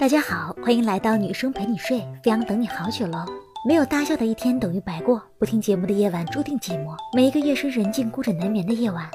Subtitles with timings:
[0.00, 3.22] 大家好，欢迎来到女生陪你睡，飞扬等你好久喽。
[3.68, 6.96] 没有大笑的一天等于白过，不听节目的夜晚注定寂寞。
[7.14, 9.06] 每一个夜深人静、孤枕难眠的夜晚，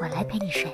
[0.00, 0.68] 我来陪你睡。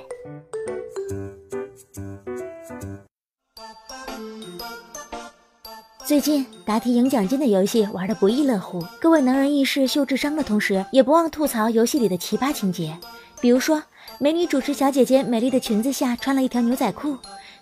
[6.03, 12.97] 最近答题赢奖金的游戏玩的不亦乐乎，各位能人异士秀智商的同时，也不忘吐槽游戏里的奇葩情节，
[13.39, 13.83] 比如说
[14.17, 17.15] 美女主持小姐姐美丽的裙子下穿了一条牛仔裤。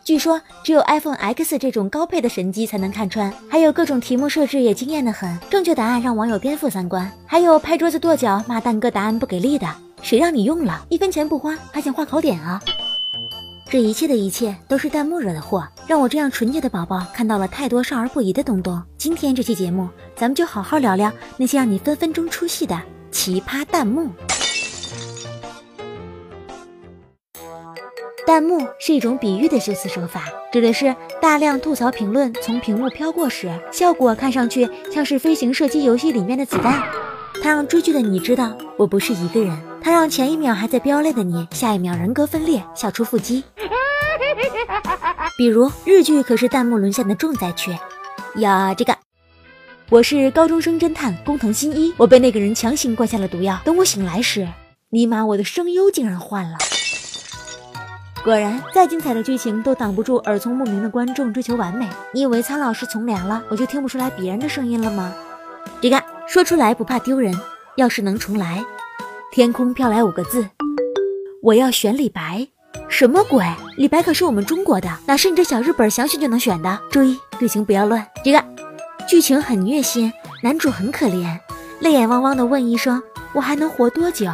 [0.07, 9.67] 据说只有 iPhone X 这种高配的神机才能看穿，还有各种题目设置也惊艳的很，正确答案让网友颠覆三观，还有拍桌子跺脚骂蛋哥答案不给力的，
[10.01, 12.63] 谁让你用了一分钱不花还想画考点啊？
[13.69, 18.81] 这一切的一切都是弹幕惹的祸，让我这样纯洁的宝宝看到了太多少儿不宜的东东。
[18.97, 24.09] 今天这期节目，咱们就好好聊聊那些让你分分钟出戏的奇葩弹幕。
[28.27, 36.83] 弹幕是一种比喻的修辞手法，指的是大量吐槽评论从屏幕飘过时，效果看上去像是飞行射击游戏里面的子弹。
[37.41, 43.45] 它让追剧的你知道我不是一个人，它让前一秒还在飙泪的你，下一秒人格分裂，笑出腹肌。
[45.37, 47.71] 比如日剧可是弹幕沦陷的重灾区
[48.35, 48.73] 呀！
[48.73, 48.93] 这个，
[49.89, 54.45] 我是高中生侦探工藤新一，我被那个人强行灌下了毒药，等我醒来时，
[54.89, 56.57] 尼玛我的声优竟然换了。
[58.27, 61.87] 果然，再精彩的剧情都挡不住耳聪目明的观众追求完美。
[62.11, 65.15] 你以为苍老师从良了，我就听不出来别人的声音了吗？
[65.79, 67.33] 这个说出来不怕丢人。
[67.77, 68.61] 要是能重来，
[69.31, 70.45] 天空飘来五个字，
[71.41, 72.45] 我要选李白。
[72.89, 73.45] 什么鬼？
[73.77, 76.77] 李白可是我们中国的，哪是你这小日本想选就能选的？
[76.91, 78.05] 注意剧情不要乱。
[78.25, 78.43] 这个
[79.07, 80.11] 剧情很虐心，
[80.43, 81.39] 男主很可怜，
[81.79, 84.29] 泪眼汪汪的问医生：“我还能活多久？”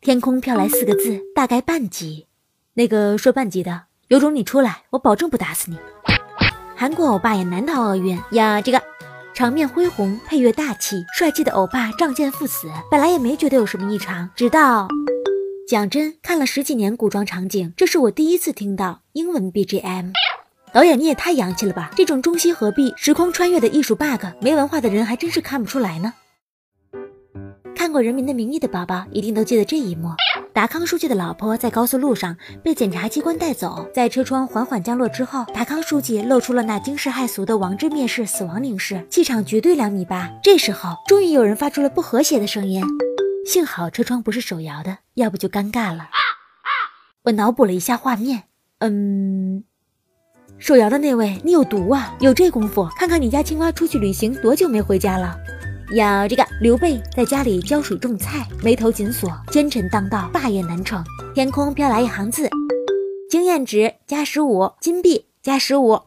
[0.00, 2.27] 天空飘来四个字，大概半集。
[2.78, 5.76] 那个说半级的，有种你出来，我保证不打死你。
[6.76, 8.60] 韩国欧巴也难逃厄运呀！
[8.60, 8.80] 这个
[9.34, 14.86] 场面恢宏，配乐大气，帅气的欧巴仗剑赴死，本来也没觉得有什么异常，直到
[15.66, 20.12] 讲真，看了十几年古装场景，这是我第一次听到英文 BGM。
[20.72, 21.90] 导演你也太洋气了吧！
[21.96, 26.14] 这种中西合璧、时空穿越的艺术 bug，没文化的人还真是看不出来呢。
[27.74, 30.10] 看过《人民的名义》的宝宝一定都记得这一幕。
[30.58, 40.28] 达康书记的老婆在高速路上被检察机关带走，在车窗缓缓降落之后，达康书记露出了那惊世骇俗的王之蔑视死亡凝视，气场绝对两米八。
[40.42, 42.84] 这时候，终于有人发出了不和谐的声音，
[43.46, 46.08] 幸好车窗不是手摇的，要不就尴尬了。
[47.22, 48.42] 我脑补了一下画面，
[48.80, 49.62] 嗯，
[50.58, 52.16] 手摇的那位，你有毒啊！
[52.18, 55.38] 有这功夫，看看你家青蛙出去旅行多久没回家了。
[55.92, 61.02] 要这个刘备在家里浇水种菜，眉头紧锁，奸臣当道，霸业难成。
[61.34, 62.48] 天空飘来一行字：
[63.30, 65.98] 经验值加十五，金币加十五。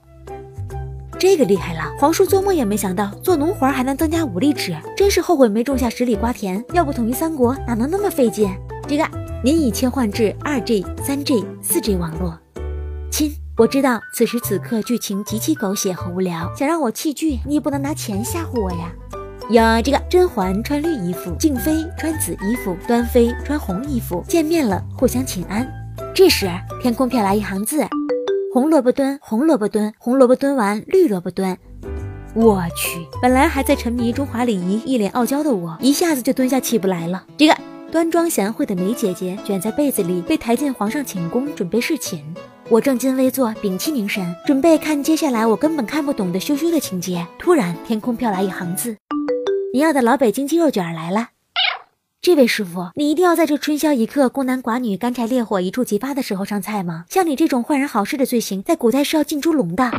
[1.17, 6.63] 这个厉害了，皇叔做梦也没想到做农活还能增加武力值，真是后悔没种下十里瓜田。
[6.73, 8.55] 要不统一三国哪能那么费劲？
[8.87, 9.07] 这个
[9.43, 12.37] 您已切换至二 G、三 G、四 G 网络。
[13.11, 18.91] 亲，我知道此时此刻剧情极其狗血和无聊，想让我弃剧，你也不能拿钱吓唬我呀。
[19.51, 25.67] 呀，这个甄嬛穿绿衣服，静妃穿紫衣服，端妃穿红衣服，见面了，互相请安。
[26.15, 26.49] 这时，
[26.81, 27.85] 天空飘来一行字：
[28.53, 31.57] 红萝卜蹲，红萝卜蹲，红萝卜蹲完，绿萝卜蹲。
[32.33, 37.25] 我去，本来还在沉迷中华礼仪、一脸傲娇的我，一下子就蹲下起不来了。
[37.35, 37.57] 这个
[37.91, 42.23] 端庄贤惠的梅姐姐卷在被子里，被抬进皇上寝宫，准备侍寝。
[42.69, 47.27] 我正襟危坐，屏气凝神，准备看接下来我根本看不懂的羞羞的情节。
[47.37, 48.95] 突然，天空飘来一行字。
[49.73, 51.29] 你要的老北京鸡肉卷来了，
[52.21, 57.05] 这位师傅，你一定要在这春宵一刻、孤男寡女、干柴烈火一触即发的时候上菜吗？
[57.07, 59.89] 像你这种坏人好事的罪行，在古代是要进猪笼的。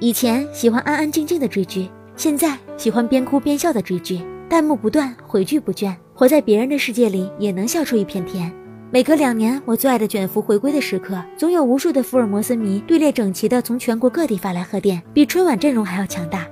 [0.00, 8.50] 以前喜欢安安静静的追剧，现在喜欢边哭边笑的追剧，弹幕不断，回剧不倦，活在别人的世界里也能笑出一片天。
[8.92, 16.46] 每隔两年，我最爱的卷福回归的时刻，总有无数的福尔摩斯迷队列整齐的从全国各地发来贺电，比春晚阵容还要强大。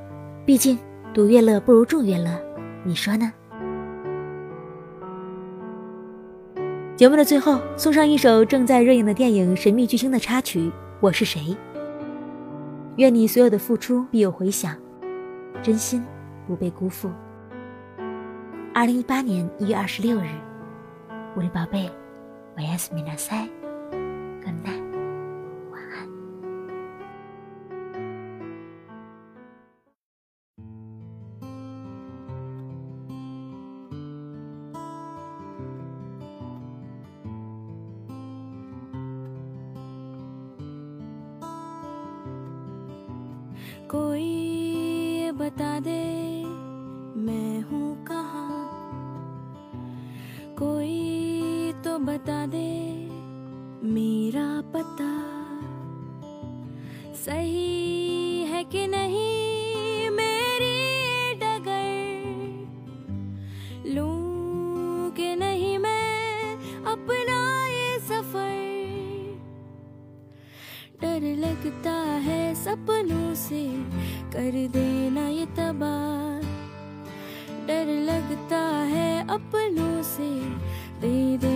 [0.47, 0.79] 毕竟
[1.13, 2.31] 独乐乐不如众乐乐，
[2.83, 3.31] 你说呢？
[6.97, 10.61] 节目的最后，送上一首正在热映的电影《神秘巨星》的插曲
[11.01, 11.43] 《我是谁》。
[12.97, 14.75] 愿你所有的付出必有回响，
[15.61, 16.03] 真心
[16.47, 17.11] 不被辜负。
[18.73, 20.29] 二零一八年一月二十六日，
[21.37, 21.91] 我的宝贝。
[22.57, 23.51] おやすみなさい。
[43.91, 45.91] कोई बता दे
[47.27, 48.30] मैं हूँ कहा
[52.11, 52.71] बता दे
[53.89, 55.11] मेरा पता।
[57.15, 62.09] सही है कि नहीं मेरी डगर?
[63.87, 66.55] लूँ कि नहीं मैं
[66.85, 68.59] अपना ये सफ़र?
[71.03, 73.73] डर लगता है सपनों से,
[74.33, 76.41] कर देना ये तबाह।
[77.67, 80.41] डर लगता है अपनों से,
[81.01, 81.50] दे देना